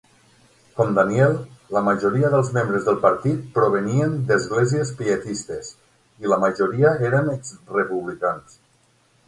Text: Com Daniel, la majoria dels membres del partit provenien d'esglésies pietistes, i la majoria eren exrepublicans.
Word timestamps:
Com 0.77 0.93
Daniel, 0.99 1.35
la 1.75 1.83
majoria 1.87 2.31
dels 2.35 2.49
membres 2.55 2.87
del 2.87 2.97
partit 3.03 3.43
provenien 3.59 4.17
d'esglésies 4.31 4.95
pietistes, 5.03 5.71
i 6.25 6.35
la 6.35 6.43
majoria 6.47 6.97
eren 7.13 7.33
exrepublicans. 7.39 8.61